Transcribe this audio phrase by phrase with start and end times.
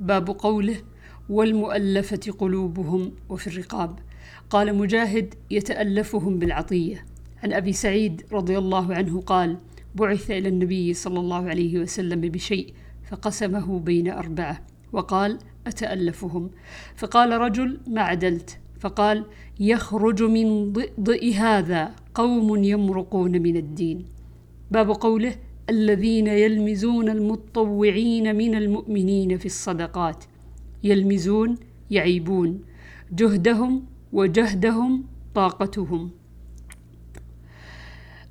[0.00, 0.76] باب قوله
[1.28, 3.98] والمؤلفة قلوبهم وفي الرقاب.
[4.50, 7.06] قال مجاهد يتألفهم بالعطية.
[7.42, 9.58] عن أبي سعيد رضي الله عنه قال
[9.94, 12.74] بعث إلى النبي صلى الله عليه وسلم بشيء
[13.10, 16.50] فقسمه بين أربعة وقال أتألفهم.
[16.96, 19.24] فقال رجل ما عدلت؟ فقال
[19.60, 24.04] يخرج من ضئضئ هذا قوم يمرقون من الدين.
[24.70, 25.34] باب قوله
[25.70, 30.24] الذين يلمزون المتطوعين من المؤمنين في الصدقات.
[30.84, 31.56] يلمزون
[31.90, 32.60] يعيبون.
[33.12, 36.10] جهدهم وجهدهم طاقتهم.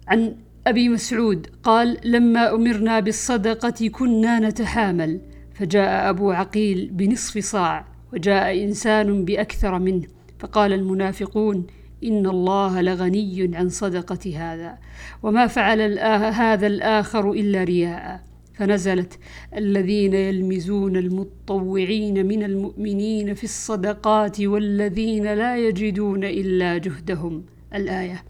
[0.07, 0.35] عن
[0.67, 5.19] أبي مسعود قال لما أمرنا بالصدقة كنا نتحامل
[5.53, 10.08] فجاء أبو عقيل بنصف صاع وجاء إنسان بأكثر منه
[10.39, 11.67] فقال المنافقون
[12.03, 14.77] إن الله لغني عن صدقة هذا
[15.23, 15.99] وما فعل
[16.34, 18.23] هذا الآخر إلا رياء.
[18.53, 19.20] فنزلت
[19.55, 27.44] الذين يلمزون المتطوعين من المؤمنين في الصدقات والذين لا يجدون إلا جهدهم.
[27.75, 28.23] الآية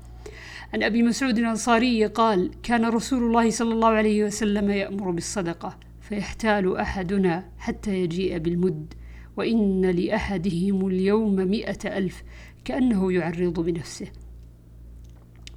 [0.74, 6.78] عن أبي مسعود الأنصاري قال كان رسول الله صلى الله عليه وسلم يأمر بالصدقة فيحتال
[6.78, 8.94] أحدنا حتى يجيء بالمد
[9.38, 12.24] وإن لأحدهم اليوم مائه ألف
[12.66, 14.08] كأنه يعرض بنفسه.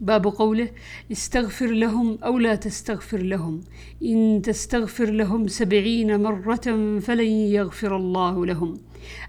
[0.00, 0.69] باب قوله
[1.12, 3.61] استغفر لهم أو لا تستغفر لهم.
[4.03, 8.78] إن تستغفر لهم سبعين مرة فلن يغفر الله لهم.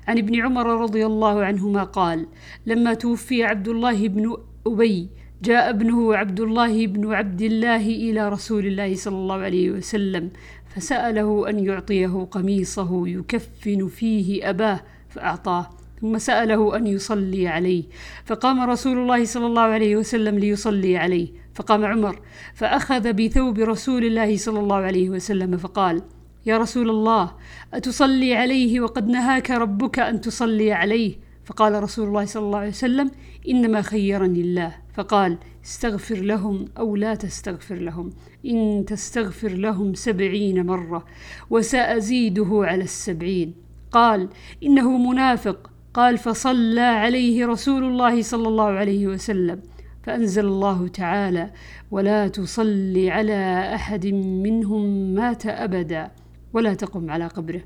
[0.08, 2.28] عن ابن عمر رضي الله عنهما قال
[2.66, 5.10] لما توفي عبد الله بن أبي
[5.44, 10.32] جاء ابنه عبد الله بن عبد الله إلى رسول الله صلى الله عليه وسلم
[10.76, 14.80] فسأله أن يعطيه قميصه يكفن فيه أباه
[15.10, 15.70] فأعطاه.
[16.04, 17.84] ثم سأله أن يصلي عليه.
[18.26, 21.28] فقام رسول الله صلى الله عليه وسلم ليصلي عليه.
[21.56, 22.22] فقام عمر
[22.54, 26.02] فأخذ بثوب رسول الله صلى الله عليه وسلم فقال
[26.46, 27.32] يا رسول الله
[27.74, 33.12] أتصلي عليه وقد نهاك ربك أن تصلي عليه؟ فقال رسول الله صلى الله عليه وسلم
[33.50, 34.76] إنما خيرني الله.
[34.94, 38.10] فقال استغفر لهم أو لا تستغفر لهم
[38.46, 41.06] إن تستغفر لهم سبعين مرة
[41.50, 43.54] وسأزيده على السبعين.
[43.92, 44.30] قال
[44.64, 49.60] إنه منافق قال فصلى عليه رسول الله صلى الله عليه وسلم
[50.04, 51.50] فأنزل الله تعالى
[51.92, 54.06] ولا تصل على أحد
[54.46, 56.12] منهم مات أبدا
[56.54, 57.62] ولا تقم على قبره.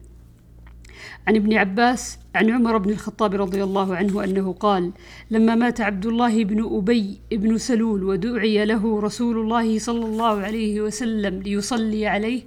[1.27, 4.91] عن ابن عباس عن عمر بن الخطاب رضي الله عنه أنه قال
[5.31, 10.81] لما مات عبد الله بن أبي بن سلول ودعي له رسول الله صلى الله عليه
[10.81, 12.41] وسلم ليصلي عليه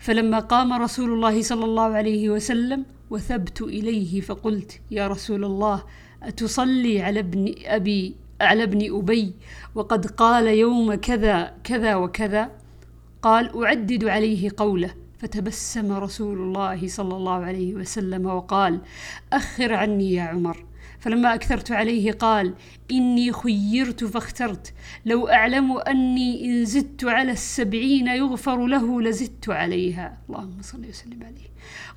[0.00, 5.82] فلما قام رسول الله صلى الله عليه وسلم وثبت إليه فقلت يا رسول الله
[6.22, 9.34] أتصلي على ابن أبي على ابن أبي
[9.74, 12.50] وقد قال يوم كذا كذا وكذا.
[13.22, 14.94] قال أعدد عليه قوله.
[15.18, 18.80] فتبسم رسول الله صلى الله عليه وسلم وقال
[19.32, 20.64] أخر عني يا عمر.
[20.98, 22.54] فلما أكثرت عليه قال
[22.90, 24.74] إني خيرت فاخترت.
[25.06, 30.18] لو أعلم أني إن زدت على السبعين يغفر له لزدت عليها.
[30.28, 31.48] اللهم صل وسلم عليه.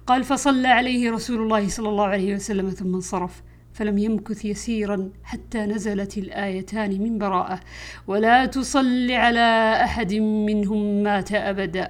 [0.07, 3.43] قال فصلى عليه رسول الله صلى الله عليه وسلم ثم انصرف.
[3.73, 7.59] فلم يمكث يسيرا حتى نزلت الآيتان من براءة.
[8.07, 11.89] ولا تصل على أحد منهم مات أبدا.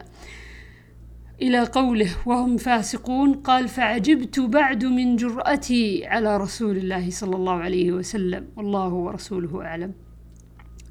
[1.41, 7.91] إلى قوله وهم فاسقون؟ قال فعجبت بعد من جرأتي على رسول الله صلى الله عليه
[7.91, 8.45] وسلم.
[8.57, 9.93] والله ورسوله أعلم.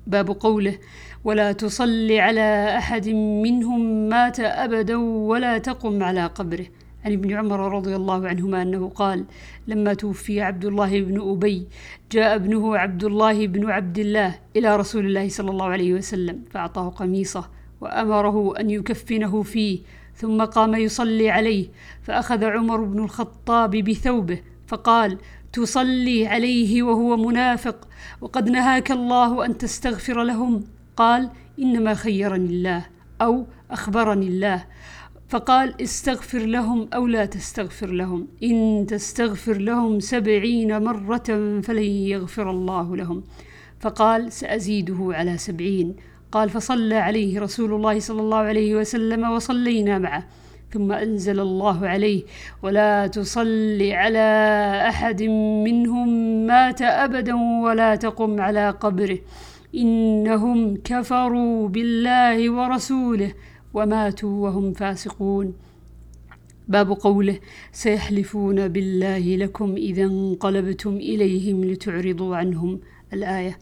[0.06, 0.78] باب قوله
[1.25, 3.09] ولا تصل على أحد
[3.44, 4.97] منهم مات أبدا
[5.31, 6.66] ولا تقم على قبره.
[7.04, 9.25] عن ابن عمر رضي الله عنهما أنه قال
[9.66, 11.66] لما توفي عبد الله بن أبي
[12.12, 16.88] جاء ابنه عبد الله بن عبد الله إلى رسول الله صلى الله عليه وسلم فأعطاه
[16.88, 17.48] قميصه
[17.80, 19.80] وأمره أن يكفنه فيه
[20.18, 21.68] ثم قام يصلي عليه
[22.02, 25.18] فأخذ عمر بن الخطاب بثوبه فقال
[25.52, 27.88] تصلي عليه وهو منافق
[28.20, 30.64] وقد نهاك الله أن تستغفر لهم.
[30.96, 32.86] قال إنما خيرني الله
[33.20, 34.64] أو أخبرني الله.
[35.28, 42.97] فقال استغفر لهم أو لا تستغفر لهم إن تستغفر لهم سبعين مرة فلن يغفر الله
[42.97, 43.24] لهم.
[43.80, 45.97] فقال سأزيده على سبعين.
[46.33, 50.25] قال فصلى عليه رسول الله صلى الله عليه وسلم وصلينا معه.
[50.71, 52.22] ثم أنزل الله عليه.
[52.63, 54.28] ولا تصل على
[54.89, 55.22] أحد
[55.65, 56.09] منهم
[56.47, 57.34] مات أبدا
[57.65, 59.19] ولا تقم على قبره.
[59.75, 63.34] إنهم كفروا بالله ورسوله
[63.74, 65.54] وماتوا وهم فاسقون.
[66.69, 67.39] باب قوله
[67.72, 72.81] سيحلفون بالله لكم إذا انقلبتم إليهم لتعرضوا عنهم.
[73.13, 73.59] الآية.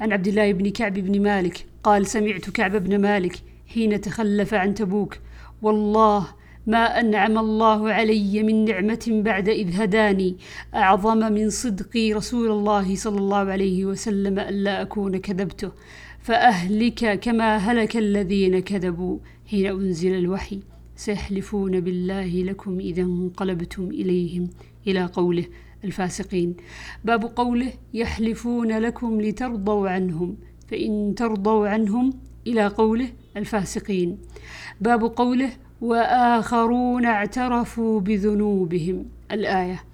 [0.00, 3.36] عن عبد الله بن كعب بن مالك قال سمعت كعب بن مالك
[3.66, 5.18] حين تخلف عن تبوك
[5.62, 6.26] والله
[6.66, 10.36] ما أنعم الله علي من نعمة بعد إذ هداني
[10.74, 15.72] أعظم من صدقي رسول الله صلى الله عليه وسلم الا أكون كذبته
[16.20, 20.60] فأهلك كما هلك الذين كذبوا حين أنزل الوحي
[20.96, 24.50] سيحلفون بالله لكم إذا انقلبتم إليهم
[24.86, 25.44] إلى قوله
[25.84, 26.56] الفاسقين.
[27.04, 30.36] باب قوله يحلفون لكم لترضوا عنهم.
[30.70, 32.12] فإن ترضوا عنهم
[32.46, 34.18] إلى قوله الفاسقين.
[34.80, 35.50] باب قوله
[35.80, 39.04] وآخرون اعترفوا بذنوبهم.
[39.32, 39.84] الآية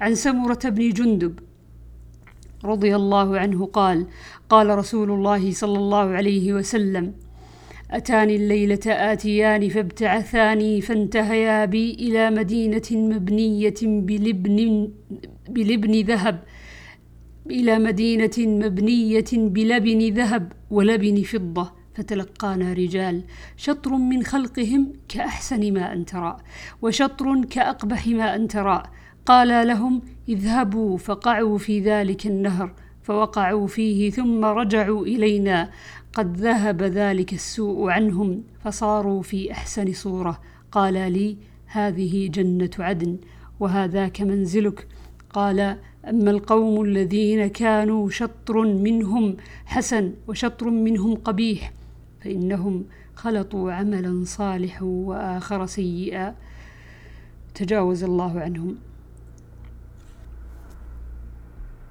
[0.00, 1.38] عن سمرة بن جندب
[2.64, 4.06] رضي الله عنه قال
[4.48, 7.12] قال رسول الله صلى الله عليه وسلم
[7.90, 14.88] أتاني الليلة آتيان فابتعثاني فانتهيا بي إلى مدينة مبنية بلبن,
[15.48, 16.38] بلبن ذهب.
[17.50, 23.22] إلى مدينة مبنية بلبن ذهب ولبن فضة فتلقانا رجال
[23.56, 26.36] شطر من خلقهم كأحسن ما أن ترى
[26.82, 28.82] وشطر كأقبح ما أن ترى.
[29.26, 35.70] قال لهم اذهبوا فقعوا في ذلك النهر فوقعوا فيه ثم رجعوا إلينا.
[36.12, 40.40] قد ذهب ذلك السوء عنهم فصاروا في أحسن صورة.
[40.72, 41.36] قال لي
[41.66, 43.18] هذه جنة عدن
[43.60, 44.86] وهذاك منزلك
[45.34, 45.76] قال
[46.08, 49.36] أما القوم الذين كانوا شطر منهم
[49.66, 51.72] حسن وشطر منهم قبيح
[52.20, 52.84] فإنهم
[53.14, 56.34] خلطوا عملا صالحا وآخر سيئا.
[57.54, 58.76] تجاوز الله عنهم.